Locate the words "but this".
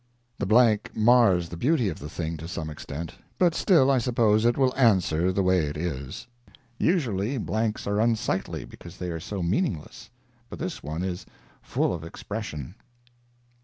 10.49-10.81